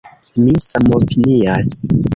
[0.45, 1.69] Mi samopinias.